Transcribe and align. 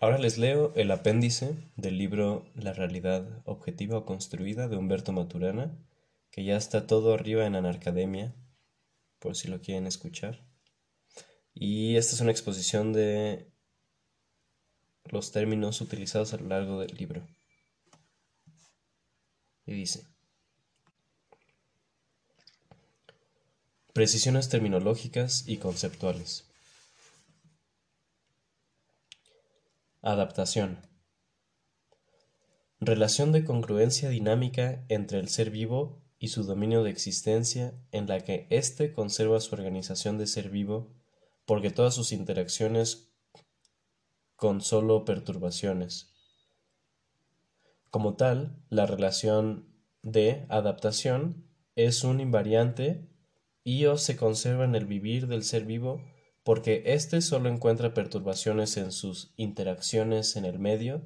Ahora 0.00 0.18
les 0.18 0.38
leo 0.38 0.72
el 0.76 0.92
apéndice 0.92 1.56
del 1.76 1.98
libro 1.98 2.46
La 2.54 2.72
realidad 2.72 3.42
objetiva 3.44 3.98
o 3.98 4.04
construida 4.04 4.68
de 4.68 4.76
Humberto 4.76 5.12
Maturana, 5.12 5.76
que 6.30 6.44
ya 6.44 6.56
está 6.56 6.86
todo 6.86 7.14
arriba 7.14 7.46
en 7.46 7.56
Anarcademia, 7.56 8.32
por 9.18 9.34
si 9.34 9.48
lo 9.48 9.60
quieren 9.60 9.88
escuchar. 9.88 10.46
Y 11.52 11.96
esta 11.96 12.14
es 12.14 12.20
una 12.20 12.30
exposición 12.30 12.92
de 12.92 13.50
los 15.06 15.32
términos 15.32 15.80
utilizados 15.80 16.32
a 16.32 16.36
lo 16.36 16.46
largo 16.46 16.78
del 16.78 16.96
libro. 16.96 17.26
Y 19.66 19.72
dice, 19.72 20.06
precisiones 23.92 24.48
terminológicas 24.48 25.42
y 25.48 25.56
conceptuales. 25.56 26.47
Adaptación. 30.00 30.86
Relación 32.78 33.32
de 33.32 33.44
congruencia 33.44 34.08
dinámica 34.10 34.84
entre 34.88 35.18
el 35.18 35.28
ser 35.28 35.50
vivo 35.50 36.00
y 36.20 36.28
su 36.28 36.44
dominio 36.44 36.84
de 36.84 36.90
existencia 36.90 37.74
en 37.90 38.06
la 38.06 38.20
que 38.20 38.46
éste 38.50 38.92
conserva 38.92 39.40
su 39.40 39.56
organización 39.56 40.16
de 40.16 40.28
ser 40.28 40.50
vivo 40.50 40.94
porque 41.46 41.70
todas 41.70 41.96
sus 41.96 42.12
interacciones 42.12 43.10
con 44.36 44.60
solo 44.60 45.04
perturbaciones. 45.04 46.14
Como 47.90 48.14
tal, 48.14 48.62
la 48.70 48.86
relación 48.86 49.66
de 50.02 50.46
adaptación 50.48 51.44
es 51.74 52.04
un 52.04 52.20
invariante 52.20 53.08
y 53.64 53.86
o 53.86 53.98
se 53.98 54.16
conserva 54.16 54.64
en 54.64 54.76
el 54.76 54.86
vivir 54.86 55.26
del 55.26 55.42
ser 55.42 55.64
vivo 55.64 56.00
porque 56.42 56.82
éste 56.86 57.20
solo 57.20 57.48
encuentra 57.48 57.94
perturbaciones 57.94 58.76
en 58.76 58.92
sus 58.92 59.32
interacciones 59.36 60.36
en 60.36 60.44
el 60.44 60.58
medio, 60.58 61.02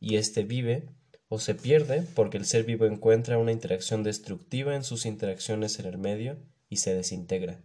y 0.00 0.16
éste 0.16 0.44
vive 0.44 0.88
o 1.28 1.38
se 1.38 1.54
pierde 1.54 2.02
porque 2.14 2.38
el 2.38 2.46
ser 2.46 2.64
vivo 2.64 2.86
encuentra 2.86 3.38
una 3.38 3.52
interacción 3.52 4.02
destructiva 4.02 4.74
en 4.74 4.84
sus 4.84 5.06
interacciones 5.06 5.78
en 5.78 5.86
el 5.86 5.98
medio 5.98 6.38
y 6.68 6.76
se 6.78 6.94
desintegra. 6.94 7.62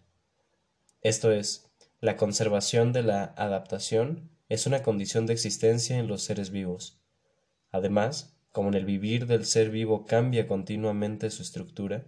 Esto 1.01 1.31
es, 1.31 1.69
la 1.99 2.17
conservación 2.17 2.91
de 2.91 3.03
la 3.03 3.23
adaptación 3.37 4.29
es 4.49 4.67
una 4.67 4.83
condición 4.83 5.25
de 5.25 5.33
existencia 5.33 5.97
en 5.97 6.07
los 6.07 6.23
seres 6.23 6.49
vivos. 6.49 6.99
Además, 7.71 8.35
como 8.51 8.69
en 8.69 8.75
el 8.75 8.85
vivir 8.85 9.25
del 9.25 9.45
ser 9.45 9.69
vivo 9.69 10.05
cambia 10.05 10.47
continuamente 10.47 11.29
su 11.29 11.41
estructura, 11.41 12.05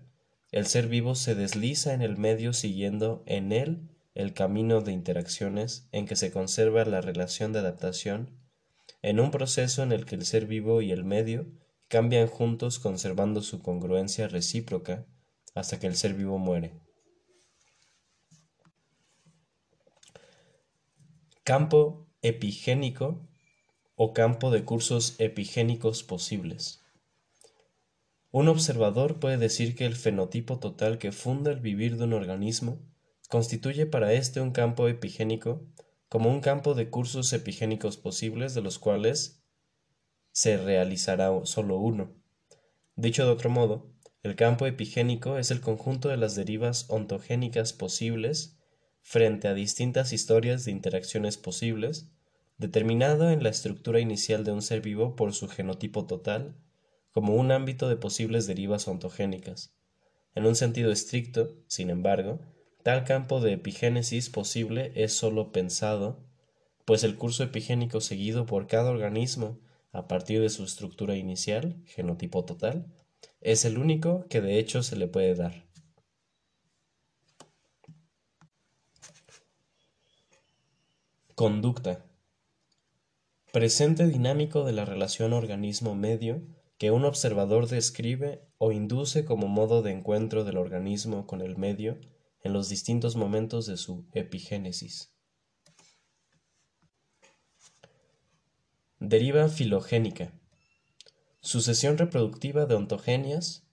el 0.51 0.67
ser 0.67 0.88
vivo 0.88 1.16
se 1.16 1.35
desliza 1.35 1.94
en 1.94 2.01
el 2.01 2.17
medio 2.17 2.53
siguiendo 2.53 3.23
en 3.25 3.51
él 3.51 3.89
el 4.16 4.33
camino 4.33 4.81
de 4.81 4.94
interacciones 4.94 5.88
en 5.91 6.08
que 6.08 6.16
se 6.16 6.31
conserva 6.31 6.85
la 6.85 7.02
relación 7.02 7.52
de 7.52 7.59
adaptación, 7.59 8.39
en 9.02 9.19
un 9.19 9.30
proceso 9.30 9.83
en 9.83 9.91
el 9.91 10.05
que 10.05 10.16
el 10.16 10.25
ser 10.25 10.47
vivo 10.47 10.81
y 10.81 10.91
el 10.91 11.03
medio 11.03 11.45
cambian 11.89 12.27
juntos 12.27 12.80
conservando 12.80 13.41
su 13.41 13.61
congruencia 13.61 14.27
recíproca 14.27 15.05
hasta 15.53 15.80
que 15.80 15.88
el 15.88 15.95
ser 15.95 16.13
vivo 16.13 16.39
muere. 16.39 16.73
Campo 21.44 22.07
epigénico 22.22 23.27
o 23.95 24.13
campo 24.13 24.50
de 24.50 24.63
cursos 24.63 25.16
epigénicos 25.19 26.03
posibles. 26.03 26.83
Un 28.31 28.47
observador 28.47 29.19
puede 29.19 29.38
decir 29.38 29.75
que 29.75 29.85
el 29.85 29.95
fenotipo 29.95 30.57
total 30.59 30.97
que 30.97 31.11
funda 31.11 31.52
el 31.52 31.59
vivir 31.59 31.97
de 31.97 32.05
un 32.05 32.13
organismo 32.13 32.79
Constituye 33.36 33.86
para 33.86 34.14
éste 34.14 34.39
un 34.39 34.52
campo 34.52 34.88
epigénico 34.88 35.61
como 36.08 36.30
un 36.30 36.39
campo 36.39 36.73
de 36.73 36.89
cursos 36.89 37.33
epigénicos 37.33 37.97
posibles 37.97 38.53
de 38.53 38.61
los 38.61 38.80
cuales 38.80 39.44
se 40.31 40.55
realizará 40.55 41.30
solo 41.44 41.78
uno. 41.78 42.13
Dicho 42.95 43.25
de 43.25 43.31
otro 43.33 43.50
modo, 43.50 43.91
el 44.24 44.38
campo 44.38 44.68
epigénico 44.68 45.38
es 45.38 45.51
el 45.51 45.59
conjunto 45.59 46.07
de 46.07 46.16
las 46.16 46.35
derivas 46.35 46.85
ontogénicas 46.88 47.74
posibles 47.74 48.57
frente 49.01 49.50
a 49.50 49.53
distintas 49.53 50.13
historias 50.13 50.63
de 50.63 50.72
interacciones 50.72 51.35
posibles, 51.35 52.07
determinado 52.57 53.29
en 53.31 53.44
la 53.44 53.50
estructura 53.50 54.00
inicial 54.00 54.45
de 54.45 54.53
un 54.53 54.62
ser 54.62 54.79
vivo 54.79 55.18
por 55.18 55.34
su 55.34 55.50
genotipo 55.50 56.06
total, 56.06 56.56
como 57.12 57.35
un 57.35 57.51
ámbito 57.51 57.90
de 57.90 57.97
posibles 57.97 58.47
derivas 58.47 58.88
ontogénicas. 58.88 59.75
En 60.35 60.45
un 60.45 60.56
sentido 60.56 60.90
estricto, 60.90 61.57
sin 61.68 61.90
embargo, 61.90 62.40
Tal 62.85 63.03
campo 63.03 63.41
de 63.41 63.53
epigénesis 63.53 64.29
posible 64.29 64.91
es 64.94 65.12
sólo 65.12 65.51
pensado, 65.51 66.23
pues 66.85 67.03
el 67.03 67.16
curso 67.18 67.41
epigénico 67.41 68.00
seguido 68.00 68.46
por 68.46 68.68
cada 68.68 68.91
organismo 68.91 69.57
a 69.91 70.07
partir 70.07 70.40
de 70.40 70.50
su 70.50 70.63
estructura 70.63 71.16
inicial, 71.16 71.81
genotipo 71.88 72.45
total, 72.45 72.85
es 73.41 73.66
el 73.66 73.79
único 73.79 74.28
que 74.29 74.40
de 74.40 74.59
hecho 74.59 74.84
se 74.84 74.97
le 74.97 75.07
puede 75.07 75.34
dar. 75.34 75.66
Conducta. 81.34 82.06
Presente 83.51 84.06
dinámico 84.06 84.63
de 84.63 84.74
la 84.74 84.85
relación 84.85 85.34
organismo-medio 85.34 86.44
que 86.78 86.91
un 86.91 87.03
observador 87.06 87.68
describe 87.68 88.44
o 88.59 88.72
induce 88.72 89.25
como 89.25 89.47
modo 89.47 89.81
de 89.81 89.91
encuentro 89.91 90.44
del 90.44 90.57
organismo 90.57 91.25
con 91.25 91.41
el 91.41 91.57
medio 91.57 91.97
en 92.45 92.53
los 92.53 92.69
distintos 92.69 93.16
momentos 93.16 93.66
de 93.66 93.75
su 93.75 94.06
epigénesis. 94.13 95.11
Deriva 99.00 99.50
filogénica. 99.50 100.31
Sucesión 101.41 101.97
reproductiva 101.97 102.67
de 102.67 102.75
ontogenias 102.75 103.67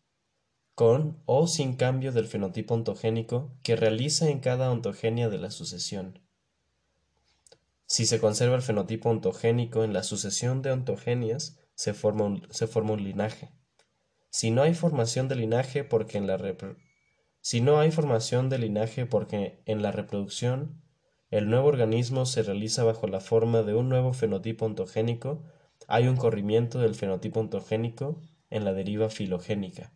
con 0.75 1.23
o 1.27 1.47
sin 1.49 1.77
cambio 1.77 2.13
del 2.13 2.27
fenotipo 2.27 2.73
ontogénico 2.73 3.55
que 3.63 3.77
realiza 3.77 4.31
en 4.31 4.41
cada 4.41 4.71
ontogenia 4.71 5.29
de 5.29 5.37
la 5.37 5.51
sucesión. 5.51 6.23
Si 7.85 8.07
se 8.07 8.21
conserva 8.21 8.57
el 8.57 8.63
fenotipo 8.63 9.11
ontogénico 9.11 9.85
en 9.85 9.93
la 9.93 10.03
sucesión 10.03 10.63
de 10.63 10.73
ontogenias, 10.73 11.59
se 11.75 11.93
forma 11.93 12.25
un, 12.25 12.49
se 12.51 12.67
forma 12.67 12.95
un 12.95 13.05
linaje. 13.05 13.53
Si 14.31 14.51
no 14.51 14.63
hay 14.63 14.73
formación 14.73 15.29
de 15.29 15.37
linaje 15.37 15.85
porque 15.85 16.17
en 16.17 16.27
la 16.27 16.39
si 17.43 17.61
no 17.61 17.79
hay 17.81 17.91
formación 17.91 18.49
de 18.49 18.57
linaje 18.59 19.05
porque 19.05 19.61
en 19.67 19.83
la 19.83 19.91
reproducción 19.93 20.81
el 21.31 21.51
nuevo 21.51 21.67
organismo 21.67 22.25
se 22.25 22.43
realiza 22.43 22.85
bajo 22.85 23.09
la 23.09 23.19
forma 23.19 23.63
de 23.63 23.75
un 23.75 23.89
nuevo 23.89 24.13
fenotipo 24.13 24.65
ontogénico, 24.65 25.43
hay 25.89 26.07
un 26.07 26.17
corrimiento 26.17 26.79
del 26.79 26.95
fenotipo 26.95 27.41
ontogénico 27.41 28.21
en 28.49 28.65
la 28.65 28.73
deriva 28.73 29.11
filogénica. 29.11 29.93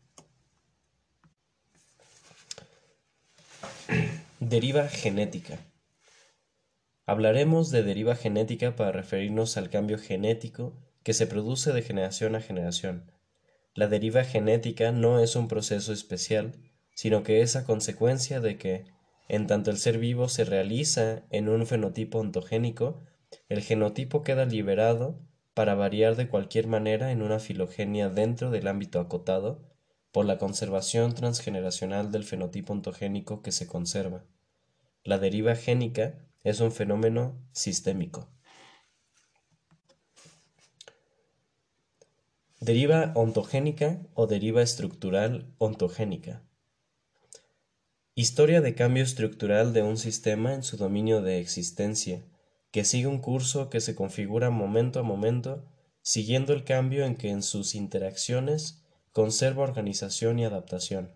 Deriva 4.41 4.89
genética. 4.89 5.59
Hablaremos 7.07 7.71
de 7.71 7.85
deriva 7.85 8.17
genética 8.17 8.75
para 8.75 8.91
referirnos 8.91 9.57
al 9.57 9.71
cambio 9.71 9.99
genético 9.99 10.77
que 11.05 11.15
se 11.15 11.29
produce 11.29 11.73
de 11.73 11.83
generación 11.83 12.35
a 12.35 12.41
generación. 12.41 13.13
La 13.75 13.87
deriva 13.87 14.25
genética 14.25 14.91
no 14.91 15.21
es 15.21 15.37
un 15.37 15.47
proceso 15.47 15.93
especial, 15.93 16.66
sino 16.97 17.23
que 17.23 17.43
es 17.43 17.57
a 17.57 17.65
consecuencia 17.65 18.41
de 18.41 18.57
que, 18.57 18.87
en 19.29 19.47
tanto 19.47 19.71
el 19.71 19.77
ser 19.77 19.99
vivo 19.99 20.29
se 20.31 20.45
realiza 20.45 21.25
en 21.31 21.51
un 21.51 21.67
fenotipo 21.67 22.19
ontogénico, 22.19 23.03
el 23.51 23.61
genotipo 23.61 24.23
queda 24.23 24.47
liberado 24.47 25.21
para 25.53 25.75
variar 25.75 26.17
de 26.17 26.29
cualquier 26.29 26.69
manera 26.69 27.13
en 27.13 27.21
una 27.21 27.39
filogenia 27.39 28.09
dentro 28.09 28.51
del 28.51 28.67
ámbito 28.67 28.99
acotado 28.99 29.63
por 30.11 30.25
la 30.25 30.39
conservación 30.39 31.15
transgeneracional 31.15 32.11
del 32.11 32.25
fenotipo 32.25 32.73
ontogénico 32.73 33.43
que 33.43 33.53
se 33.53 33.67
conserva. 33.67 34.25
La 35.05 35.19
deriva 35.19 35.55
génica 35.55 36.15
es 36.45 36.61
un 36.61 36.73
fenómeno 36.73 37.39
sistémico. 37.53 38.31
Deriva 42.59 43.13
ontogénica 43.15 44.01
o 44.15 44.27
deriva 44.27 44.63
estructural 44.63 45.53
ontogénica. 45.59 46.46
Historia 48.19 48.63
de 48.63 48.75
cambio 48.75 49.03
estructural 49.03 49.75
de 49.75 49.83
un 49.83 49.99
sistema 49.99 50.55
en 50.55 50.63
su 50.63 50.79
dominio 50.79 51.21
de 51.21 51.39
existencia, 51.39 52.25
que 52.71 52.83
sigue 52.83 53.09
un 53.09 53.19
curso 53.19 53.69
que 53.69 53.83
se 53.83 53.95
configura 53.95 54.49
momento 54.49 54.99
a 54.99 55.03
momento, 55.03 55.67
siguiendo 56.01 56.55
el 56.55 56.65
cambio 56.65 57.05
en 57.05 57.17
que 57.17 57.29
en 57.29 57.43
sus 57.43 57.75
interacciones 57.75 58.83
conserva 59.13 59.65
organización 59.65 60.39
y 60.39 60.47
adaptación. 60.47 61.13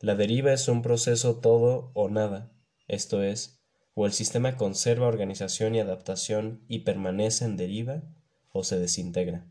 La 0.00 0.14
deriva 0.14 0.50
es 0.54 0.66
un 0.68 0.80
proceso 0.80 1.40
todo 1.40 1.90
o 1.92 2.08
nada, 2.08 2.50
esto 2.86 3.22
es, 3.22 3.60
o 3.92 4.06
el 4.06 4.14
sistema 4.14 4.56
conserva 4.56 5.08
organización 5.08 5.74
y 5.74 5.80
adaptación 5.80 6.64
y 6.68 6.78
permanece 6.78 7.44
en 7.44 7.58
deriva, 7.58 8.02
o 8.50 8.64
se 8.64 8.78
desintegra. 8.78 9.46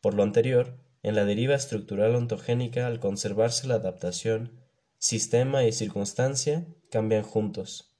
Por 0.00 0.14
lo 0.14 0.22
anterior, 0.22 0.78
en 1.02 1.14
la 1.14 1.26
deriva 1.26 1.54
estructural 1.54 2.14
ontogénica, 2.14 2.86
al 2.86 2.98
conservarse 2.98 3.66
la 3.66 3.74
adaptación, 3.74 4.64
sistema 4.98 5.64
y 5.64 5.72
circunstancia 5.72 6.66
cambian 6.90 7.22
juntos, 7.22 7.96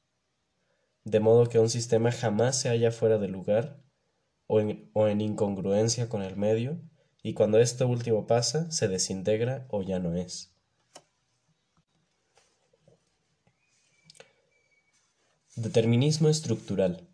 de 1.05 1.21
modo 1.21 1.49
que 1.49 1.59
un 1.59 1.71
sistema 1.71 2.11
jamás 2.11 2.59
se 2.59 2.69
halla 2.69 2.91
fuera 2.91 3.19
de 3.19 3.29
lugar, 3.29 3.81
o 4.49 4.61
en, 4.61 5.21
incongruencia 5.21 6.09
con 6.09 6.23
el 6.23 6.37
medio, 6.37 6.81
y 7.23 7.35
cuando 7.35 7.59
esto 7.59 7.87
último 7.89 8.27
pasa, 8.27 8.71
se 8.71 8.89
desintegra 8.89 9.67
o 9.71 9.83
ya 9.83 9.99
no 9.99 10.15
es. 10.15 10.53
Determinismo 15.57 16.29
estructural. 16.29 17.09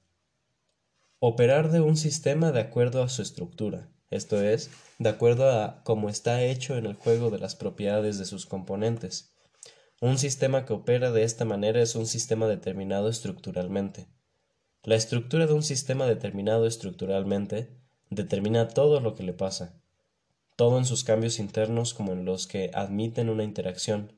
Operar 1.20 1.70
de 1.70 1.80
un 1.80 1.96
sistema 1.96 2.50
de 2.50 2.60
acuerdo 2.60 3.02
a 3.02 3.08
su 3.08 3.22
estructura, 3.22 3.88
esto 4.10 4.42
es, 4.42 4.70
de 4.98 5.08
acuerdo 5.08 5.50
a 5.50 5.82
cómo 5.84 6.08
está 6.08 6.42
hecho 6.42 6.76
en 6.76 6.86
el 6.86 6.94
juego 6.94 7.30
de 7.30 7.38
las 7.38 7.54
propiedades 7.54 8.18
de 8.18 8.24
sus 8.26 8.44
componentes. 8.44 9.31
Un 10.02 10.18
sistema 10.18 10.64
que 10.66 10.72
opera 10.72 11.12
de 11.12 11.22
esta 11.22 11.44
manera 11.44 11.80
es 11.80 11.94
un 11.94 12.08
sistema 12.08 12.48
determinado 12.48 13.08
estructuralmente. 13.08 14.08
La 14.82 14.96
estructura 14.96 15.46
de 15.46 15.52
un 15.52 15.62
sistema 15.62 16.06
determinado 16.06 16.66
estructuralmente 16.66 17.70
determina 18.10 18.66
todo 18.66 18.98
lo 18.98 19.14
que 19.14 19.22
le 19.22 19.32
pasa, 19.32 19.80
todo 20.56 20.76
en 20.78 20.86
sus 20.86 21.04
cambios 21.04 21.38
internos 21.38 21.94
como 21.94 22.14
en 22.14 22.24
los 22.24 22.48
que 22.48 22.72
admiten 22.74 23.28
una 23.28 23.44
interacción. 23.44 24.12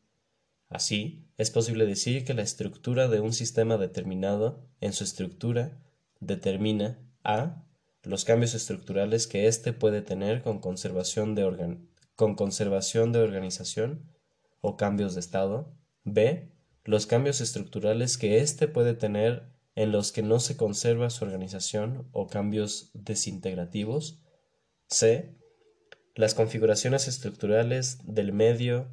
Así, 0.71 1.27
es 1.37 1.51
posible 1.51 1.85
decir 1.85 2.25
que 2.25 2.33
la 2.33 2.41
estructura 2.41 3.09
de 3.09 3.21
un 3.21 3.35
sistema 3.35 3.77
determinado, 3.77 4.65
en 4.81 4.95
su 4.95 5.05
estructura, 5.05 5.77
determina 6.19 6.99
a 7.25 7.63
los 8.05 8.25
cambios 8.25 8.55
estructurales 8.55 9.27
que 9.27 9.49
éste 9.49 9.75
puede 9.75 10.01
tener 10.01 10.41
con 10.41 10.61
conservación 10.61 11.35
de, 11.35 11.77
con 12.17 12.37
conservación 12.37 13.13
de 13.13 13.19
organización 13.19 14.14
o 14.65 14.77
cambios 14.77 15.15
de 15.15 15.21
estado, 15.21 15.77
b 16.05 16.51
los 16.85 17.07
cambios 17.07 17.41
estructurales 17.41 18.19
que 18.19 18.39
éste 18.39 18.69
puede 18.69 18.95
tener 18.95 19.49
en 19.75 19.91
los 19.91 20.13
que 20.13 20.23
no 20.23 20.39
se 20.39 20.57
conserva 20.57 21.11
su 21.11 21.25
organización 21.25 22.09
o 22.13 22.29
cambios 22.29 22.91
desintegrativos. 22.95 24.23
C. 24.89 25.35
Las 26.15 26.35
configuraciones 26.35 27.09
estructurales 27.09 27.99
del 28.05 28.33
medio 28.33 28.89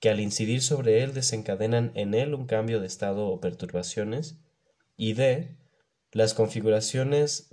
que 0.00 0.10
al 0.10 0.20
incidir 0.20 0.62
sobre 0.62 1.02
él 1.02 1.14
desencadenan 1.14 1.92
en 1.94 2.14
él 2.14 2.34
un 2.34 2.46
cambio 2.46 2.80
de 2.80 2.86
estado 2.86 3.28
o 3.28 3.40
perturbaciones. 3.40 4.40
Y 4.96 5.14
D. 5.14 5.56
Las 6.12 6.34
configuraciones 6.34 7.50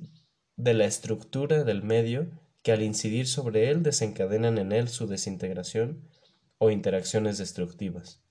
de 0.55 0.73
la 0.73 0.85
estructura 0.85 1.63
del 1.63 1.83
medio 1.83 2.27
que 2.63 2.71
al 2.71 2.81
incidir 2.81 3.27
sobre 3.27 3.69
él 3.69 3.83
desencadenan 3.83 4.57
en 4.57 4.71
él 4.71 4.89
su 4.89 5.07
desintegración 5.07 6.09
o 6.57 6.69
interacciones 6.69 7.37
destructivas. 7.37 8.23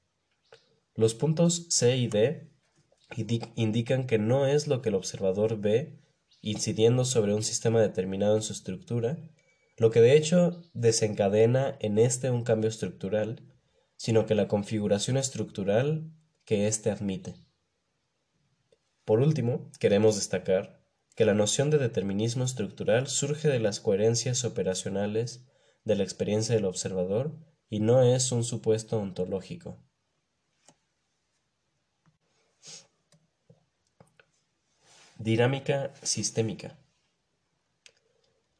Los 0.95 1.15
puntos 1.15 1.67
C 1.71 1.97
y 1.97 2.09
D 2.09 2.51
indican 3.57 4.07
que 4.07 4.19
no 4.19 4.47
es 4.47 4.67
lo 4.67 4.83
que 4.83 4.89
el 4.89 4.95
observador 4.95 5.59
ve 5.61 5.99
incidiendo 6.41 7.05
sobre 7.05 7.35
un 7.35 7.43
sistema 7.43 7.81
determinado 7.81 8.37
en 8.37 8.43
su 8.43 8.53
estructura, 8.53 9.19
lo 9.77 9.91
que 9.91 10.01
de 10.01 10.17
hecho 10.17 10.63
desencadena 10.73 11.77
en 11.81 11.99
éste 11.99 12.31
un 12.31 12.45
cambio 12.45 12.69
estructural, 12.69 13.43
sino 13.97 14.27
que 14.27 14.35
la 14.35 14.47
configuración 14.47 15.17
estructural 15.17 16.13
que 16.45 16.67
éste 16.67 16.91
admite. 16.91 17.35
Por 19.05 19.21
último, 19.21 19.71
queremos 19.81 20.17
destacar 20.17 20.85
que 21.17 21.25
la 21.25 21.35
noción 21.35 21.71
de 21.71 21.79
determinismo 21.79 22.45
estructural 22.45 23.07
surge 23.07 23.49
de 23.49 23.61
las 23.61 23.81
coherencias 23.81 24.45
operacionales 24.45 25.47
de 25.85 25.97
la 25.97 26.03
experiencia 26.03 26.55
del 26.55 26.65
observador 26.65 27.37
y 27.75 27.81
no 27.81 28.05
es 28.05 28.31
un 28.31 28.45
supuesto 28.45 29.01
ontológico. 29.01 29.83
Dinámica 35.19 35.93
sistémica. 36.01 36.79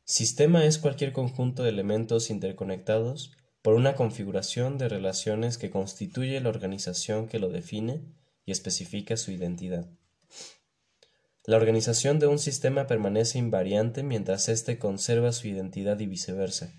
Sistema 0.03 0.65
es 0.65 0.79
cualquier 0.79 1.13
conjunto 1.13 1.63
de 1.63 1.69
elementos 1.69 2.29
interconectados 2.29 3.31
por 3.63 3.75
una 3.75 3.95
configuración 3.95 4.79
de 4.79 4.89
relaciones 4.89 5.59
que 5.59 5.71
constituye 5.71 6.41
la 6.41 6.49
organización 6.49 7.29
que 7.29 7.39
lo 7.39 7.51
define 7.51 8.03
y 8.45 8.51
especifica 8.51 9.17
su 9.17 9.31
identidad. 9.31 9.89
La 11.45 11.57
organización 11.57 12.19
de 12.19 12.27
un 12.27 12.41
sistema 12.41 12.89
permanece 12.89 13.39
invariante 13.39 14.03
mientras 14.03 14.49
éste 14.49 14.81
conserva 14.81 15.31
su 15.31 15.47
identidad 15.47 16.01
y 16.01 16.07
viceversa. 16.07 16.73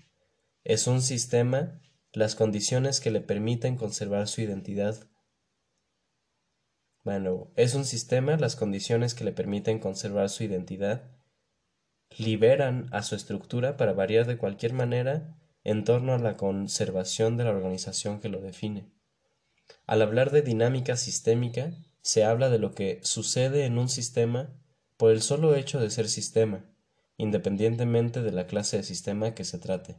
Es 0.64 0.86
un 0.86 1.00
sistema 1.00 1.80
las 2.16 2.34
condiciones 2.34 3.00
que 3.00 3.10
le 3.10 3.20
permiten 3.20 3.76
conservar 3.76 4.26
su 4.26 4.40
identidad 4.40 5.06
bueno, 7.04 7.52
es 7.54 7.74
un 7.76 7.84
sistema, 7.84 8.36
las 8.36 8.56
condiciones 8.56 9.14
que 9.14 9.22
le 9.22 9.30
permiten 9.30 9.78
conservar 9.78 10.28
su 10.28 10.42
identidad 10.42 11.08
liberan 12.18 12.88
a 12.90 13.04
su 13.04 13.14
estructura 13.14 13.76
para 13.76 13.92
variar 13.92 14.26
de 14.26 14.38
cualquier 14.38 14.72
manera 14.72 15.38
en 15.62 15.84
torno 15.84 16.14
a 16.14 16.18
la 16.18 16.36
conservación 16.36 17.36
de 17.36 17.44
la 17.44 17.50
organización 17.50 18.18
que 18.18 18.28
lo 18.28 18.40
define. 18.40 18.90
Al 19.86 20.02
hablar 20.02 20.32
de 20.32 20.42
dinámica 20.42 20.96
sistémica, 20.96 21.70
se 22.00 22.24
habla 22.24 22.50
de 22.50 22.58
lo 22.58 22.72
que 22.72 22.98
sucede 23.04 23.66
en 23.66 23.78
un 23.78 23.88
sistema 23.88 24.58
por 24.96 25.12
el 25.12 25.22
solo 25.22 25.54
hecho 25.54 25.78
de 25.78 25.90
ser 25.90 26.08
sistema, 26.08 26.64
independientemente 27.18 28.20
de 28.20 28.32
la 28.32 28.48
clase 28.48 28.78
de 28.78 28.82
sistema 28.82 29.32
que 29.32 29.44
se 29.44 29.58
trate. 29.58 29.96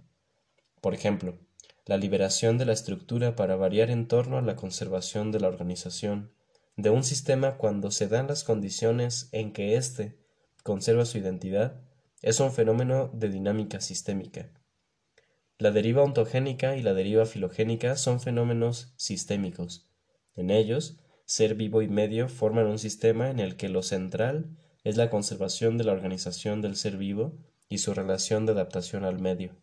Por 0.81 0.93
ejemplo, 0.93 1.39
la 1.87 1.97
liberación 1.97 2.57
de 2.57 2.65
la 2.65 2.73
estructura 2.73 3.35
para 3.35 3.55
variar 3.55 3.89
en 3.89 4.07
torno 4.07 4.37
a 4.37 4.41
la 4.41 4.57
conservación 4.57 5.31
de 5.31 5.39
la 5.39 5.47
organización, 5.47 6.31
de 6.75 6.89
un 6.89 7.03
sistema 7.03 7.55
cuando 7.55 7.91
se 7.91 8.07
dan 8.07 8.27
las 8.27 8.43
condiciones 8.43 9.29
en 9.31 9.53
que 9.53 9.75
éste 9.77 10.17
conserva 10.63 11.05
su 11.05 11.17
identidad 11.17 11.79
es 12.21 12.41
un 12.41 12.51
fenómeno 12.51 13.09
de 13.13 13.29
dinámica 13.29 13.79
sistémica. 13.79 14.49
La 15.59 15.71
deriva 15.71 16.03
ontogénica 16.03 16.75
y 16.75 16.83
la 16.83 16.93
deriva 16.93 17.25
filogénica 17.25 17.95
son 17.95 18.19
fenómenos 18.19 18.93
sistémicos. 18.97 19.87
En 20.35 20.51
ellos, 20.51 20.99
ser 21.25 21.55
vivo 21.55 21.81
y 21.81 21.87
medio 21.87 22.27
forman 22.27 22.67
un 22.67 22.79
sistema 22.79 23.29
en 23.29 23.39
el 23.39 23.55
que 23.55 23.69
lo 23.69 23.81
central 23.81 24.57
es 24.83 24.97
la 24.97 25.09
conservación 25.09 25.77
de 25.77 25.85
la 25.85 25.93
organización 25.93 26.61
del 26.61 26.75
ser 26.75 26.97
vivo 26.97 27.37
y 27.69 27.77
su 27.77 27.93
relación 27.93 28.45
de 28.45 28.51
adaptación 28.51 29.05
al 29.05 29.19
medio. 29.19 29.55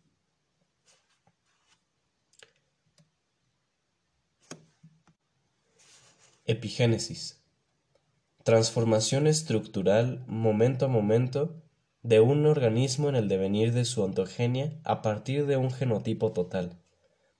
Epigénesis. 6.47 7.41
Transformación 8.43 9.25
estructural 9.25 10.23
momento 10.27 10.85
a 10.85 10.87
momento 10.87 11.63
de 12.03 12.19
un 12.19 12.45
organismo 12.45 13.09
en 13.09 13.15
el 13.15 13.27
devenir 13.27 13.73
de 13.73 13.83
su 13.83 14.03
ontogenia 14.03 14.79
a 14.83 15.01
partir 15.01 15.47
de 15.47 15.57
un 15.57 15.71
genotipo 15.71 16.33
total, 16.33 16.77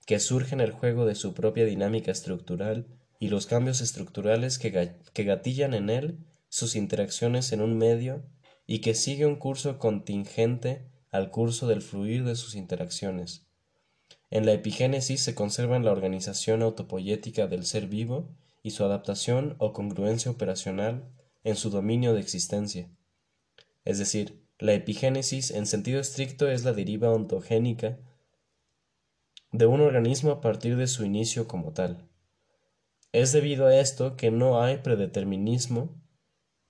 que 0.07 0.17
surge 0.19 0.55
en 0.55 0.61
el 0.61 0.71
juego 0.71 1.05
de 1.05 1.13
su 1.13 1.35
propia 1.35 1.65
dinámica 1.65 2.11
estructural 2.11 2.87
y 3.19 3.27
los 3.27 3.45
cambios 3.45 3.79
estructurales 3.79 4.57
que, 4.57 4.95
que 5.13 5.23
gatillan 5.23 5.75
en 5.75 5.91
él 5.91 6.25
sus 6.49 6.75
interacciones 6.75 7.51
en 7.51 7.61
un 7.61 7.77
medio 7.77 8.23
y 8.65 8.79
que 8.79 8.95
sigue 8.95 9.27
un 9.27 9.35
curso 9.35 9.77
contingente 9.77 10.89
al 11.11 11.29
curso 11.29 11.67
del 11.67 11.83
fluir 11.83 12.23
de 12.23 12.35
sus 12.35 12.55
interacciones. 12.55 13.45
En 14.31 14.47
la 14.47 14.53
epigénesis 14.53 15.21
se 15.21 15.35
conserva 15.35 15.77
la 15.77 15.91
organización 15.91 16.63
autopoyética 16.63 17.45
del 17.45 17.67
ser 17.67 17.85
vivo 17.85 18.35
y 18.65 18.71
su 18.71 18.83
adaptación 18.83 19.55
o 19.59 19.73
congruencia 19.73 20.31
operacional 20.31 21.07
en 21.43 21.55
su 21.55 21.69
dominio 21.69 22.15
de 22.15 22.19
existencia. 22.19 22.89
Es 23.83 23.99
decir, 23.99 24.43
la 24.57 24.73
epigénesis 24.73 25.51
en 25.51 25.67
sentido 25.67 25.99
estricto 25.99 26.49
es 26.49 26.63
la 26.63 26.73
deriva 26.73 27.11
ontogénica 27.11 27.99
de 29.51 29.67
un 29.67 29.81
organismo 29.81 30.31
a 30.31 30.41
partir 30.41 30.77
de 30.77 30.87
su 30.87 31.05
inicio 31.05 31.47
como 31.47 31.73
tal. 31.73 32.09
Es 33.11 33.31
debido 33.33 33.67
a 33.67 33.79
esto 33.79 34.17
que 34.17 34.31
no 34.31 34.59
hay 34.59 34.77
predeterminismo 34.77 36.01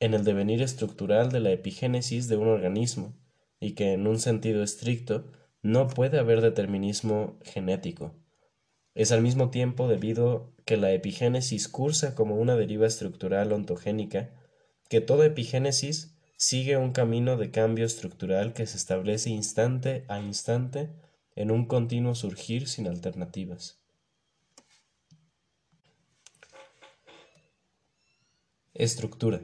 en 0.02 0.14
el 0.14 0.26
devenir 0.26 0.62
estructural 0.62 1.32
de 1.32 1.40
la 1.40 1.52
epigénesis 1.52 2.28
de 2.28 2.36
un 2.36 2.50
organismo 2.50 3.16
y 3.62 3.72
que 3.72 3.94
en 3.94 4.06
un 4.06 4.20
sentido 4.20 4.64
estricto 4.64 5.32
no 5.62 5.88
puede 5.88 6.20
haber 6.20 6.42
determinismo 6.42 7.40
genético. 7.42 8.25
Es 8.96 9.12
al 9.12 9.22
mismo 9.22 9.50
tiempo 9.50 9.90
debido 9.90 10.54
que 10.64 10.78
la 10.78 10.94
epigénesis 10.94 11.68
cursa 11.68 12.16
como 12.16 12.36
una 12.36 12.56
deriva 12.56 12.88
estructural 12.88 13.52
ontogénica, 13.52 14.32
que 14.90 15.02
toda 15.02 15.26
epigénesis 15.26 16.18
sigue 16.38 16.78
un 16.78 16.94
camino 16.94 17.36
de 17.36 17.52
cambio 17.52 17.86
estructural 17.86 18.54
que 18.54 18.66
se 18.66 18.78
establece 18.78 19.30
instante 19.30 20.06
a 20.08 20.22
instante 20.22 20.90
en 21.36 21.52
un 21.52 21.66
continuo 21.66 22.16
surgir 22.16 22.70
sin 22.70 22.88
alternativas. 22.88 23.82
Estructura. 28.74 29.42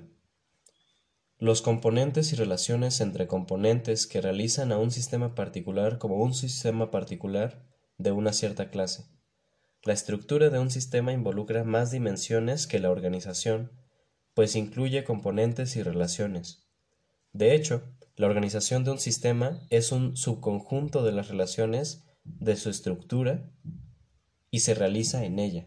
Los 1.40 1.62
componentes 1.62 2.32
y 2.32 2.36
relaciones 2.38 3.02
entre 3.02 3.28
componentes 3.28 4.08
que 4.08 4.22
realizan 4.22 4.72
a 4.72 4.78
un 4.78 4.92
sistema 4.92 5.36
particular 5.36 5.98
como 5.98 6.18
un 6.18 6.34
sistema 6.34 6.90
particular 6.90 7.66
de 7.98 8.12
una 8.12 8.32
cierta 8.32 8.70
clase. 8.70 9.21
La 9.84 9.94
estructura 9.94 10.50
de 10.50 10.60
un 10.60 10.70
sistema 10.70 11.12
involucra 11.12 11.64
más 11.64 11.90
dimensiones 11.90 12.68
que 12.68 12.80
la 12.80 12.92
organización, 12.92 13.72
pues 14.34 14.56
incluye 14.56 15.04
componentes 15.04 15.76
y 15.76 15.82
relaciones. 15.82 16.68
De 17.34 17.56
hecho, 17.56 17.84
La 18.22 18.28
organización 18.28 18.84
de 18.84 18.92
un 18.92 19.00
sistema 19.00 19.60
es 19.70 19.92
un 19.92 20.16
subconjunto 20.16 21.04
de 21.04 21.12
las 21.12 21.30
relaciones 21.30 22.04
de 22.24 22.56
su 22.56 22.70
estructura 22.70 23.50
y 24.52 24.60
se 24.60 24.76
realiza 24.76 25.26
en 25.26 25.40
ella. 25.40 25.66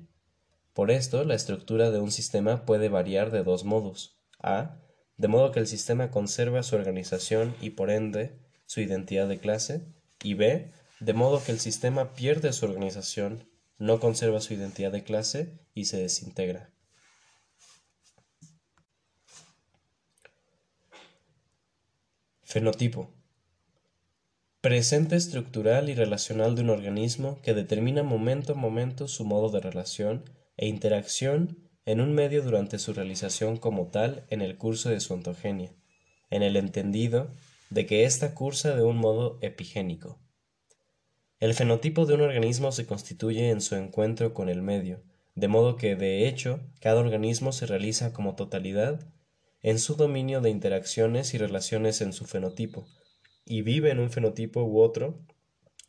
Por 0.73 0.93
esto, 0.93 1.25
la 1.25 1.35
estructura 1.35 1.91
de 1.91 1.99
un 1.99 2.13
sistema 2.13 2.65
puede 2.65 2.89
variar 2.89 3.33
de 3.33 3.43
dos 3.43 3.65
modos. 3.65 4.21
A. 4.41 4.79
De 5.17 5.27
modo 5.27 5.53
que 5.53 5.59
el 5.61 5.67
sistema 5.67 6.11
conserva 6.13 6.63
su 6.63 6.77
organización 6.77 7.57
y 7.61 7.71
por 7.71 7.91
ende 7.91 8.39
su 8.67 8.81
identidad 8.81 9.27
de 9.27 9.39
clase. 9.39 9.87
Y 10.23 10.35
B. 10.35 10.71
De 11.01 11.13
modo 11.13 11.43
que 11.43 11.51
el 11.51 11.59
sistema 11.59 12.15
pierde 12.15 12.53
su 12.53 12.67
organización, 12.67 13.49
no 13.79 14.01
conserva 14.01 14.41
su 14.41 14.55
identidad 14.55 14.93
de 14.93 15.05
clase 15.05 15.59
y 15.75 15.87
se 15.87 15.99
desintegra. 15.99 16.71
Fenotipo. 22.43 23.11
Presente 24.61 25.17
estructural 25.17 25.91
y 25.91 25.95
relacional 25.95 26.55
de 26.55 26.63
un 26.63 26.71
organismo 26.71 27.41
que 27.43 27.53
determina 27.53 28.03
momento 28.03 28.53
a 28.53 28.57
momento 28.57 29.09
su 29.09 29.25
modo 29.25 29.51
de 29.51 29.61
relación 29.61 30.25
e 30.57 30.69
interacción 30.69 31.59
en 31.85 32.01
un 32.01 32.15
medio 32.15 32.43
durante 32.43 32.79
su 32.79 32.95
realización 32.95 33.57
como 33.57 33.89
tal 33.89 34.25
en 34.31 34.41
el 34.41 34.57
curso 34.57 34.89
de 34.89 35.01
su 35.01 35.13
ontogenia, 35.13 35.75
en 36.31 36.43
el 36.43 36.57
entendido 36.57 37.31
de 37.71 37.87
que 37.87 38.05
ésta 38.05 38.35
cursa 38.35 38.75
de 38.75 38.83
un 38.83 38.97
modo 38.97 39.39
epigénico. 39.43 40.24
El 41.45 41.53
fenotipo 41.53 42.07
de 42.07 42.15
un 42.15 42.23
organismo 42.23 42.73
se 42.73 42.87
constituye 42.87 43.51
en 43.51 43.61
su 43.61 43.75
encuentro 43.75 44.33
con 44.33 44.49
el 44.49 44.63
medio, 44.63 45.03
de 45.35 45.47
modo 45.47 45.77
que, 45.77 45.95
de 45.95 46.27
hecho, 46.27 46.61
cada 46.81 47.01
organismo 47.01 47.53
se 47.53 47.67
realiza 47.67 48.15
como 48.15 48.35
totalidad 48.35 49.07
en 49.61 49.79
su 49.79 49.95
dominio 49.95 50.41
de 50.41 50.49
interacciones 50.49 51.35
y 51.35 51.37
relaciones 51.37 52.01
en 52.01 52.15
su 52.15 52.25
fenotipo, 52.25 52.87
y 53.45 53.61
vive 53.61 53.91
en 53.91 54.01
un 54.01 54.11
fenotipo 54.11 54.65
u 54.65 54.81
otro 54.81 55.21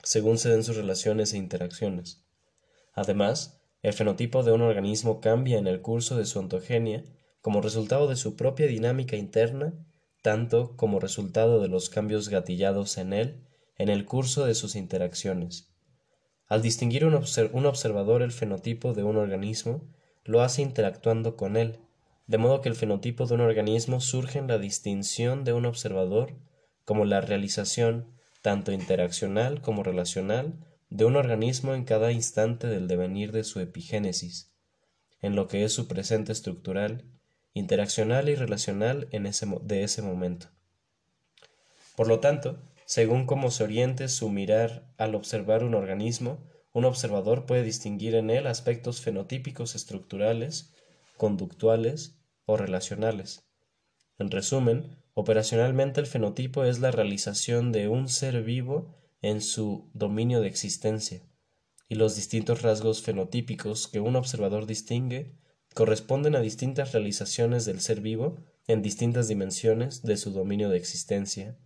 según 0.04 0.40
se 0.40 0.50
den 0.50 0.66
sus 0.66 0.76
relaciones 0.76 1.32
e 1.32 1.38
interacciones. 1.38 2.26
Además, 2.92 3.62
el 3.82 3.94
fenotipo 3.94 4.44
de 4.44 4.52
un 4.52 4.62
organismo 4.62 5.22
cambia 5.22 5.58
en 5.58 5.68
el 5.68 5.80
curso 5.80 6.18
de 6.18 6.26
su 6.26 6.38
ontogenia 6.38 7.06
como 7.40 7.62
resultado 7.62 8.10
de 8.10 8.18
su 8.18 8.36
propia 8.36 8.68
dinámica 8.68 9.16
interna, 9.16 9.74
tanto 10.22 10.76
como 10.76 11.00
resultado 11.00 11.62
de 11.62 11.70
los 11.70 11.90
cambios 11.90 12.28
gatillados 12.28 12.98
en 12.98 13.14
él 13.14 13.45
en 13.78 13.90
el 13.90 14.06
curso 14.06 14.46
de 14.46 14.56
sus 14.56 14.76
interacciones. 14.76 15.70
Al 16.48 16.62
distinguir 16.62 17.06
un, 17.06 17.16
observador 17.66 18.22
el 18.22 18.32
fenotipo 18.32 18.94
de 18.94 19.04
un 19.04 19.18
organismo, 19.18 19.82
lo 20.24 20.42
hace 20.42 20.62
interactuando 20.62 21.36
con 21.36 21.58
él, 21.58 21.80
de 22.28 22.38
modo 22.38 22.62
que 22.62 22.70
el 22.70 22.76
fenotipo 22.76 23.26
de 23.26 23.36
un 23.36 23.42
organismo 23.42 24.00
surge 24.00 24.40
en 24.40 24.48
la 24.48 24.58
distinción 24.58 25.44
de 25.44 25.54
un 25.54 25.66
observador 25.66 26.34
como 26.84 27.06
la 27.06 27.22
realización, 27.22 28.08
tanto 28.42 28.72
interaccional 28.72 29.62
como 29.62 29.84
relacional, 29.84 30.54
de 30.90 31.06
un 31.06 31.16
organismo 31.16 31.74
en 31.74 31.84
cada 31.84 32.12
instante 32.12 32.68
del 32.68 32.88
devenir 32.88 33.32
de 33.32 33.44
su 33.44 33.60
epigénesis, 33.60 34.52
en 35.22 35.36
lo 35.36 35.48
que 35.48 35.64
es 35.64 35.74
su 35.74 35.88
presente 35.88 36.32
estructural, 36.32 37.06
interaccional 37.54 38.30
y 38.30 38.36
relacional 38.36 39.08
en 39.12 39.26
ese, 39.26 39.48
de 39.64 39.84
ese 39.84 40.02
momento. 40.04 40.48
Por 41.96 42.08
lo 42.08 42.20
tanto, 42.20 42.60
según 42.86 43.26
cómo 43.26 43.52
se 43.52 43.64
oriente 43.64 44.08
su 44.08 44.30
mirar 44.30 44.88
al 44.98 45.16
observar 45.16 45.64
un 45.64 45.74
organismo, 45.74 46.44
un 46.72 46.86
observador 46.86 47.46
puede 47.46 47.64
distinguir 47.64 48.16
en 48.16 48.30
él 48.30 48.48
aspectos 48.48 49.02
fenotípicos 49.02 49.76
estructurales, 49.76 50.74
conductuales 51.18 52.20
o 52.46 52.58
relacionales. 52.58 53.44
En 54.20 54.30
resumen, 54.30 54.98
operacionalmente 55.14 56.00
el 56.00 56.06
fenotipo 56.06 56.64
es 56.64 56.80
la 56.80 56.92
realización 56.92 57.72
de 57.72 57.88
un 57.88 58.08
ser 58.08 58.44
vivo 58.44 58.94
en 59.22 59.42
su 59.42 59.90
dominio 59.94 60.42
de 60.42 60.48
existencia, 60.48 61.24
y 61.90 61.96
los 61.96 62.16
distintos 62.16 62.62
rasgos 62.62 63.02
fenotípicos 63.02 63.88
que 63.88 64.00
un 64.00 64.16
observador 64.16 64.66
distingue 64.66 65.38
corresponden 65.74 66.36
a 66.36 66.40
distintas 66.40 66.94
realizaciones 66.94 67.66
del 67.66 67.82
ser 67.82 68.02
vivo 68.02 68.38
en 68.68 68.82
distintas 68.82 69.28
dimensiones 69.28 70.04
de 70.04 70.18
su 70.18 70.32
dominio 70.32 70.70
de 70.70 70.78
existencia, 70.78 71.58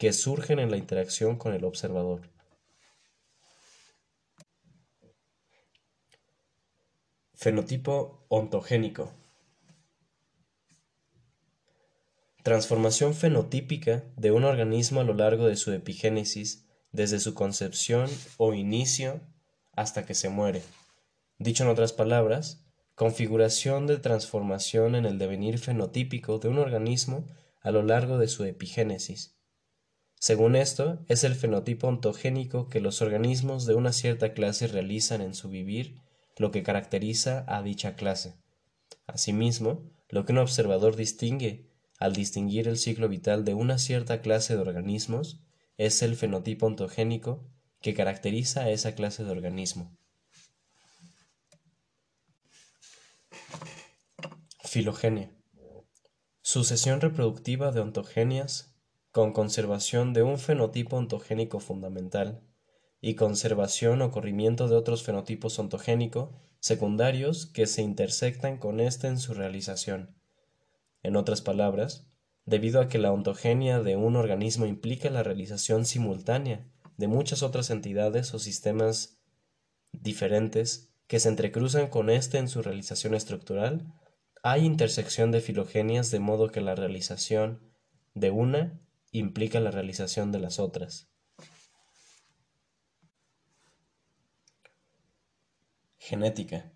que 0.00 0.14
surgen 0.14 0.58
en 0.58 0.70
la 0.70 0.78
interacción 0.78 1.36
con 1.36 1.52
el 1.52 1.62
observador. 1.62 2.22
Fenotipo 7.34 8.24
ontogénico. 8.30 9.12
Transformación 12.42 13.12
fenotípica 13.12 14.02
de 14.16 14.30
un 14.30 14.44
organismo 14.44 15.02
a 15.02 15.04
lo 15.04 15.12
largo 15.12 15.46
de 15.46 15.56
su 15.56 15.70
epigénesis, 15.70 16.66
desde 16.92 17.20
su 17.20 17.34
concepción 17.34 18.08
o 18.38 18.54
inicio 18.54 19.20
hasta 19.72 20.06
que 20.06 20.14
se 20.14 20.30
muere. 20.30 20.62
Dicho 21.38 21.64
en 21.64 21.68
otras 21.68 21.92
palabras, 21.92 22.64
configuración 22.94 23.86
de 23.86 23.98
transformación 23.98 24.94
en 24.94 25.04
el 25.04 25.18
devenir 25.18 25.58
fenotípico 25.58 26.38
de 26.38 26.48
un 26.48 26.56
organismo 26.56 27.26
a 27.60 27.70
lo 27.70 27.82
largo 27.82 28.16
de 28.16 28.28
su 28.28 28.44
epigénesis. 28.44 29.39
Según 30.20 30.54
esto, 30.54 31.02
es 31.08 31.24
el 31.24 31.34
fenotipo 31.34 31.88
ontogénico 31.88 32.68
que 32.68 32.80
los 32.80 33.00
organismos 33.00 33.64
de 33.64 33.74
una 33.74 33.90
cierta 33.94 34.34
clase 34.34 34.66
realizan 34.66 35.22
en 35.22 35.34
su 35.34 35.48
vivir 35.48 35.96
lo 36.36 36.50
que 36.50 36.62
caracteriza 36.62 37.46
a 37.48 37.62
dicha 37.62 37.96
clase. 37.96 38.34
Asimismo, 39.06 39.90
lo 40.10 40.26
que 40.26 40.32
un 40.32 40.38
observador 40.38 40.94
distingue 40.94 41.70
al 41.98 42.12
distinguir 42.12 42.68
el 42.68 42.76
ciclo 42.76 43.08
vital 43.08 43.46
de 43.46 43.54
una 43.54 43.78
cierta 43.78 44.20
clase 44.20 44.56
de 44.56 44.60
organismos 44.60 45.40
es 45.78 46.02
el 46.02 46.16
fenotipo 46.16 46.66
ontogénico 46.66 47.42
que 47.80 47.94
caracteriza 47.94 48.60
a 48.60 48.70
esa 48.70 48.94
clase 48.94 49.24
de 49.24 49.30
organismo. 49.30 49.96
Filogenia. 54.64 55.32
Sucesión 56.42 57.00
reproductiva 57.00 57.72
de 57.72 57.80
ontogenias 57.80 58.69
con 59.12 59.32
conservación 59.32 60.12
de 60.12 60.22
un 60.22 60.38
fenotipo 60.38 60.96
ontogénico 60.96 61.60
fundamental 61.60 62.42
y 63.00 63.14
conservación 63.14 64.02
o 64.02 64.10
corrimiento 64.10 64.68
de 64.68 64.76
otros 64.76 65.02
fenotipos 65.02 65.58
ontogénicos 65.58 66.30
secundarios 66.60 67.46
que 67.46 67.66
se 67.66 67.82
intersectan 67.82 68.58
con 68.58 68.80
éste 68.80 69.08
en 69.08 69.18
su 69.18 69.34
realización. 69.34 70.14
En 71.02 71.16
otras 71.16 71.40
palabras, 71.40 72.06
debido 72.44 72.80
a 72.80 72.88
que 72.88 72.98
la 72.98 73.12
ontogenia 73.12 73.80
de 73.80 73.96
un 73.96 74.16
organismo 74.16 74.66
implica 74.66 75.08
la 75.10 75.22
realización 75.22 75.86
simultánea 75.86 76.66
de 76.96 77.08
muchas 77.08 77.42
otras 77.42 77.70
entidades 77.70 78.34
o 78.34 78.38
sistemas 78.38 79.18
diferentes 79.92 80.92
que 81.06 81.18
se 81.18 81.30
entrecruzan 81.30 81.88
con 81.88 82.10
éste 82.10 82.38
en 82.38 82.48
su 82.48 82.62
realización 82.62 83.14
estructural, 83.14 83.92
hay 84.42 84.64
intersección 84.64 85.32
de 85.32 85.40
filogenias 85.40 86.10
de 86.10 86.20
modo 86.20 86.50
que 86.50 86.60
la 86.60 86.74
realización 86.74 87.60
de 88.14 88.30
una 88.30 88.80
implica 89.12 89.60
la 89.60 89.70
realización 89.70 90.32
de 90.32 90.38
las 90.38 90.58
otras. 90.58 91.08
Genética. 95.98 96.72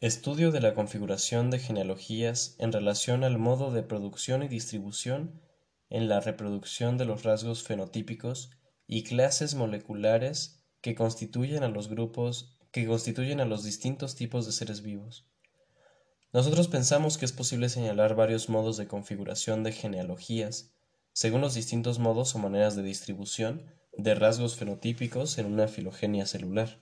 Estudio 0.00 0.50
de 0.50 0.60
la 0.60 0.74
configuración 0.74 1.50
de 1.50 1.58
genealogías 1.58 2.56
en 2.58 2.72
relación 2.72 3.24
al 3.24 3.38
modo 3.38 3.72
de 3.72 3.82
producción 3.82 4.42
y 4.42 4.48
distribución 4.48 5.40
en 5.88 6.08
la 6.08 6.20
reproducción 6.20 6.98
de 6.98 7.04
los 7.04 7.22
rasgos 7.22 7.62
fenotípicos 7.62 8.50
y 8.86 9.04
clases 9.04 9.54
moleculares 9.54 10.64
que 10.80 10.94
constituyen 10.94 11.62
a 11.62 11.68
los 11.68 11.88
grupos 11.88 12.58
que 12.72 12.86
constituyen 12.86 13.40
a 13.40 13.46
los 13.46 13.64
distintos 13.64 14.16
tipos 14.16 14.44
de 14.44 14.52
seres 14.52 14.82
vivos. 14.82 15.26
Nosotros 16.32 16.68
pensamos 16.68 17.16
que 17.16 17.24
es 17.24 17.32
posible 17.32 17.70
señalar 17.70 18.14
varios 18.14 18.50
modos 18.50 18.76
de 18.76 18.86
configuración 18.86 19.62
de 19.62 19.72
genealogías, 19.72 20.75
según 21.16 21.40
los 21.40 21.54
distintos 21.54 21.98
modos 21.98 22.34
o 22.34 22.38
maneras 22.38 22.76
de 22.76 22.82
distribución 22.82 23.62
de 23.96 24.14
rasgos 24.14 24.56
fenotípicos 24.56 25.38
en 25.38 25.46
una 25.46 25.66
filogenia 25.66 26.26
celular. 26.26 26.78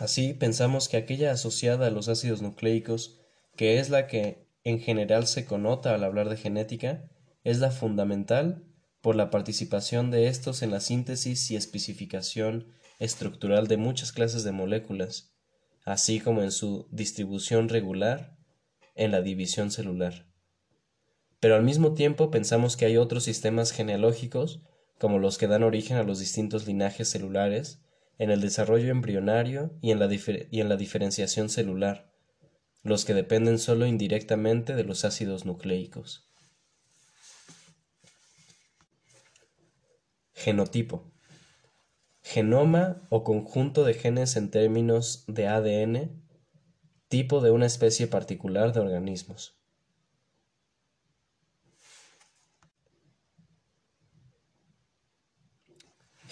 Así, 0.00 0.34
pensamos 0.34 0.88
que 0.88 0.96
aquella 0.96 1.30
asociada 1.30 1.86
a 1.86 1.90
los 1.90 2.08
ácidos 2.08 2.42
nucleicos, 2.42 3.20
que 3.54 3.78
es 3.78 3.90
la 3.90 4.08
que 4.08 4.48
en 4.64 4.80
general 4.80 5.28
se 5.28 5.44
conota 5.44 5.94
al 5.94 6.02
hablar 6.02 6.28
de 6.28 6.36
genética, 6.36 7.08
es 7.44 7.60
la 7.60 7.70
fundamental 7.70 8.64
por 9.02 9.14
la 9.14 9.30
participación 9.30 10.10
de 10.10 10.26
estos 10.26 10.62
en 10.62 10.72
la 10.72 10.80
síntesis 10.80 11.52
y 11.52 11.54
especificación 11.54 12.74
estructural 12.98 13.68
de 13.68 13.76
muchas 13.76 14.10
clases 14.10 14.42
de 14.42 14.50
moléculas, 14.50 15.32
así 15.84 16.18
como 16.18 16.42
en 16.42 16.50
su 16.50 16.88
distribución 16.90 17.68
regular 17.68 18.36
en 18.96 19.12
la 19.12 19.22
división 19.22 19.70
celular. 19.70 20.33
Pero 21.44 21.56
al 21.56 21.62
mismo 21.62 21.92
tiempo 21.92 22.30
pensamos 22.30 22.74
que 22.74 22.86
hay 22.86 22.96
otros 22.96 23.24
sistemas 23.24 23.70
genealógicos, 23.70 24.62
como 24.98 25.18
los 25.18 25.36
que 25.36 25.46
dan 25.46 25.62
origen 25.62 25.98
a 25.98 26.02
los 26.02 26.18
distintos 26.18 26.66
linajes 26.66 27.10
celulares, 27.10 27.82
en 28.16 28.30
el 28.30 28.40
desarrollo 28.40 28.90
embrionario 28.90 29.70
y 29.82 29.90
en 29.90 29.98
la, 29.98 30.76
diferenciación 30.78 31.50
celular, 31.50 32.10
los 32.82 33.04
que 33.04 33.12
dependen 33.12 33.58
solo 33.58 33.84
indirectamente 33.84 34.74
de 34.74 34.84
los 34.84 35.04
ácidos 35.04 35.44
nucleicos. 35.44 36.30
Genotipo. 40.32 41.12
Genoma 42.22 43.06
o 43.10 43.22
conjunto 43.22 43.84
de 43.84 43.92
genes 43.92 44.36
en 44.36 44.50
términos 44.50 45.24
de 45.26 45.46
ADN, 45.48 46.24
tipo 47.08 47.42
de 47.42 47.50
una 47.50 47.66
especie 47.66 48.06
particular 48.06 48.72
de 48.72 48.80
organismos. 48.80 49.62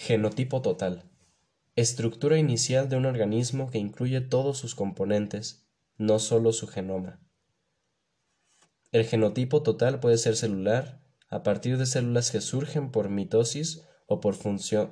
Genotipo 0.05 0.61
total. 0.61 1.09
Estructura 1.77 2.37
inicial 2.37 2.89
de 2.89 2.97
un 2.97 3.05
organismo 3.05 3.69
que 3.69 3.77
incluye 3.77 4.19
todos 4.19 4.57
sus 4.57 4.75
componentes, 4.75 5.65
no 5.97 6.19
solo 6.19 6.51
su 6.51 6.67
genoma. 6.67 7.21
El 8.91 9.05
genotipo 9.05 9.63
total 9.63 10.01
puede 10.01 10.17
ser 10.17 10.35
celular, 10.35 11.01
a 11.29 11.41
partir 11.41 11.77
de 11.77 11.85
células 11.85 12.31
que 12.31 12.41
surgen 12.41 12.91
por 12.91 13.07
mitosis 13.07 13.85
o 14.05 14.19
por, 14.19 14.35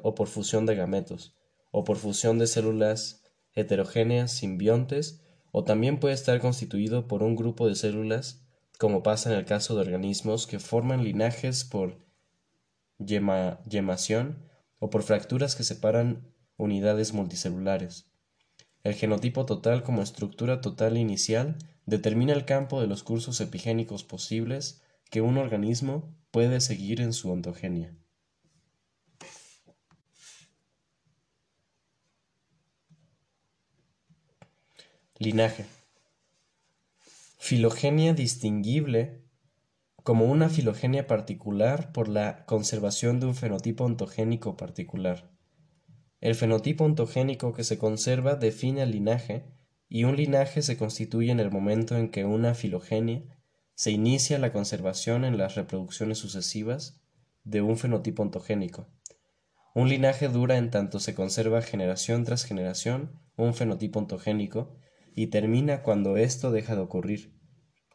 o 0.02 0.16
por 0.16 0.28
fusión 0.30 0.66
de 0.66 0.76
gametos, 0.76 1.36
o 1.72 1.84
por 1.84 1.98
fusión 1.98 2.40
de 2.40 2.48
células 2.48 3.22
heterogéneas 3.52 4.32
simbiontes, 4.32 5.26
o 5.52 5.66
también 5.66 6.00
puede 6.00 6.14
estar 6.14 6.40
constituido 6.40 7.10
por 7.10 7.22
un 7.22 7.36
grupo 7.36 7.68
de 7.68 7.76
células, 7.76 8.46
como 8.80 9.04
pasa 9.04 9.30
en 9.30 9.38
el 9.38 9.44
caso 9.44 9.76
de 9.76 9.82
organismos 9.82 10.48
que 10.48 10.60
forman 10.60 11.04
linajes 11.04 11.66
por 11.66 11.98
yemación 12.98 14.50
o 14.82 14.90
por 14.90 15.04
fracturas 15.04 15.56
que 15.56 15.64
separan 15.64 16.28
unidades 16.58 17.14
multicelulares. 17.14 18.08
El 18.84 18.96
genotipo 18.96 19.46
total 19.46 19.84
como 19.84 20.02
estructura 20.02 20.60
total 20.60 20.98
inicial 20.98 21.56
determina 21.86 22.34
el 22.34 22.46
campo 22.46 22.82
de 22.82 22.88
los 22.88 23.04
cursos 23.04 23.40
epigénicos 23.42 24.04
posibles 24.04 24.82
que 25.12 25.22
un 25.22 25.38
organismo 25.38 26.18
puede 26.32 26.60
seguir 26.62 27.00
en 27.00 27.14
su 27.14 27.30
ontogenia. 27.32 27.96
Linaje. 35.20 35.68
Filogenia 37.38 38.16
distinguible 38.16 39.21
como 40.04 40.26
una 40.26 40.50
filogenia 40.50 41.08
particular 41.08 41.92
por 41.92 42.08
la 42.08 42.46
conservación 42.46 43.20
de 43.20 43.28
un 43.28 43.36
fenotipo 43.36 43.84
ontogénico 43.84 44.58
particular. 44.58 45.32
El 46.20 46.36
fenotipo 46.36 46.84
ontogénico 46.84 47.54
que 47.54 47.64
se 47.64 47.78
conserva 47.78 48.36
define 48.36 48.84
el 48.84 48.92
linaje 48.92 49.46
y 49.90 50.04
un 50.04 50.16
linaje 50.16 50.62
se 50.62 50.78
constituye 50.78 51.32
en 51.32 51.40
el 51.40 51.52
momento 51.52 51.98
en 51.98 52.10
que 52.10 52.26
una 52.26 52.54
filogenia 52.54 53.24
se 53.74 53.92
inicia 53.92 54.40
la 54.40 54.54
conservación 54.54 55.26
en 55.26 55.38
las 55.38 55.56
reproducciones 55.56 56.18
sucesivas 56.18 57.02
de 57.44 57.62
un 57.62 57.78
fenotipo 57.78 58.22
ontogénico. 58.22 58.88
Un 59.74 59.90
linaje 59.90 60.28
dura 60.28 60.58
en 60.58 60.70
tanto 60.70 61.00
se 61.00 61.16
conserva 61.16 61.62
generación 61.62 62.24
tras 62.24 62.44
generación 62.44 63.20
un 63.36 63.54
fenotipo 63.54 64.00
ontogénico 64.00 64.76
y 65.16 65.28
termina 65.28 65.82
cuando 65.82 66.18
esto 66.18 66.52
deja 66.52 66.76
de 66.76 66.82
ocurrir. 66.82 67.34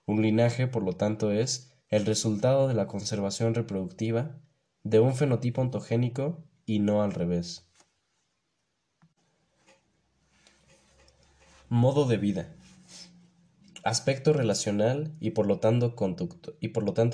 Un 0.07 0.23
linaje, 0.23 0.67
por 0.67 0.83
lo 0.83 0.95
tanto, 0.95 1.31
es 1.33 1.76
el 1.89 2.05
resultado 2.05 2.67
de 2.69 2.75
la 2.75 2.87
conservación 2.87 3.55
reproductiva 3.55 4.39
de 4.83 5.01
un 5.01 5.15
fenotipo 5.15 5.61
ontogénico 5.61 6.45
y 6.65 6.81
no 6.81 7.03
al 7.03 7.13
revés. 7.13 7.69
Modo 11.69 12.07
de 12.07 12.17
vida. 12.17 12.55
Aspecto 13.83 14.33
relacional 14.33 15.15
y 15.21 15.31
por 15.31 15.47
lo 15.47 15.59
tanto, 15.59 15.95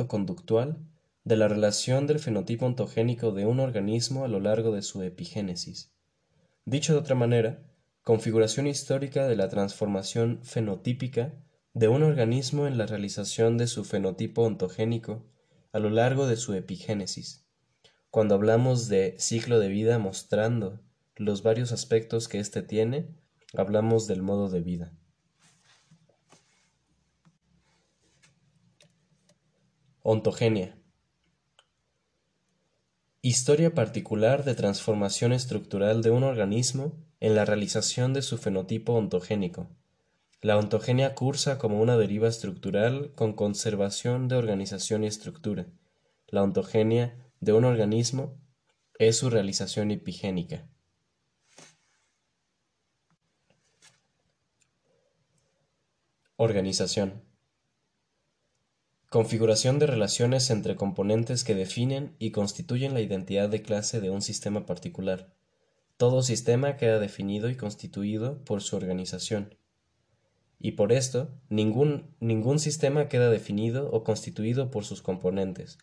conductual 0.09 0.79
de 1.25 1.37
la 1.37 1.49
relación 1.49 2.07
del 2.07 2.19
fenotipo 2.19 2.67
ontogénico 2.67 3.33
de 3.33 3.47
un 3.47 3.61
organismo 3.61 4.25
a 4.25 4.29
lo 4.29 4.41
largo 4.41 4.73
de 4.73 4.83
su 4.83 5.03
epigénesis. 5.03 5.93
Dicho 6.65 6.95
de 6.95 6.99
otra 6.99 7.15
manera, 7.15 7.63
configuración 8.03 8.67
histórica 8.67 9.27
de 9.27 9.37
la 9.37 9.49
transformación 9.49 10.41
fenotípica 10.43 11.35
de 11.75 11.89
un 11.89 12.03
organismo 12.03 12.67
en 12.67 12.77
la 12.77 12.87
realización 12.87 13.57
de 13.57 13.67
su 13.67 13.85
fenotipo 13.85 14.43
ontogénico 14.43 15.25
a 15.73 15.79
lo 15.79 15.89
largo 15.89 16.27
de 16.27 16.37
su 16.37 16.53
epigénesis. 16.53 17.47
Cuando 18.11 18.35
hablamos 18.35 18.89
de 18.89 19.17
ciclo 19.19 19.59
de 19.59 19.69
vida 19.69 19.99
mostrando 19.99 20.81
los 21.17 21.43
varios 21.43 21.73
aspectos 21.73 22.29
que 22.29 22.41
éste 22.41 22.63
tiene, 22.63 23.09
hablamos 23.57 24.07
del 24.07 24.21
modo 24.21 24.51
de 24.51 24.61
vida. 24.61 24.93
Ontogenia. 30.03 30.79
Historia 33.23 33.73
particular 33.73 34.45
de 34.45 34.55
transformación 34.55 35.33
estructural 35.33 36.03
de 36.03 36.11
un 36.11 36.25
organismo 36.25 36.99
en 37.21 37.35
la 37.35 37.45
realización 37.45 38.13
de 38.13 38.21
su 38.21 38.37
fenotipo 38.37 38.93
ontogénico 38.95 39.71
la 40.43 40.59
ontogenia 40.59 41.15
cursa 41.15 41.57
como 41.57 41.81
una 41.81 41.97
deriva 41.97 42.27
estructural 42.27 43.13
con 43.15 43.33
conservación 43.33 44.27
de 44.27 44.35
organización 44.35 45.05
y 45.05 45.07
estructura. 45.07 45.67
La 46.27 46.43
ontogenia 46.43 47.17
de 47.39 47.53
un 47.53 47.65
organismo 47.65 48.37
es 48.99 49.19
su 49.19 49.31
realización 49.31 49.93
epigénica. 49.93 50.67
Organización. 56.35 57.23
Configuración 59.11 59.79
de 59.79 59.87
relaciones 59.87 60.51
entre 60.51 60.75
componentes 60.75 61.45
que 61.45 61.55
definen 61.55 62.17
y 62.19 62.33
constituyen 62.33 62.95
la 62.95 63.01
identidad 63.01 63.49
de 63.49 63.63
clase 63.63 64.01
de 64.01 64.11
un 64.11 64.23
sistema 64.23 64.67
particular. 64.67 65.33
Todo 65.97 66.21
sistema 66.21 66.77
queda 66.77 66.99
definido 66.99 67.49
y 67.49 67.57
constituido 67.57 68.43
por 68.45 68.61
su 68.61 68.75
organización 68.75 69.62
y 70.63 70.73
por 70.73 70.93
esto 70.93 71.29
ningún, 71.49 72.15
ningún 72.21 72.61
sistema 72.61 73.09
queda 73.09 73.29
definido 73.29 73.91
o 73.91 74.05
constituido 74.05 74.71
por 74.71 74.85
sus 74.85 75.03
componentes. 75.03 75.77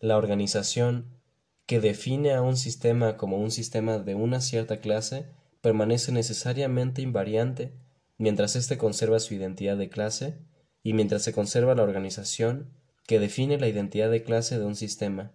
La 0.00 0.16
organización 0.16 1.20
que 1.66 1.80
define 1.80 2.32
a 2.32 2.40
un 2.40 2.56
sistema 2.56 3.18
como 3.18 3.36
un 3.36 3.50
sistema 3.50 3.98
de 3.98 4.14
una 4.14 4.40
cierta 4.40 4.80
clase 4.80 5.26
permanece 5.60 6.12
necesariamente 6.12 7.02
invariante 7.02 7.74
mientras 8.16 8.56
éste 8.56 8.78
conserva 8.78 9.20
su 9.20 9.34
identidad 9.34 9.76
de 9.76 9.90
clase 9.90 10.38
y 10.82 10.94
mientras 10.94 11.22
se 11.22 11.34
conserva 11.34 11.74
la 11.74 11.82
organización 11.82 12.70
que 13.06 13.20
define 13.20 13.58
la 13.58 13.68
identidad 13.68 14.10
de 14.10 14.22
clase 14.22 14.58
de 14.58 14.64
un 14.64 14.76
sistema, 14.76 15.32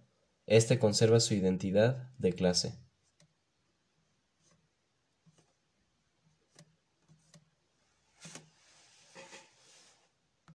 éste 0.48 0.80
conserva 0.80 1.20
su 1.20 1.36
identidad 1.36 2.10
de 2.18 2.34
clase. 2.34 2.80